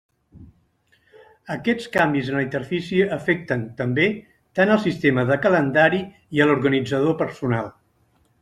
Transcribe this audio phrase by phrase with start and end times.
[1.55, 4.09] Aquests canvis en la interfície afecten, també,
[4.61, 6.03] tant al sistema de calendari
[6.39, 7.75] i a l'organitzador personal.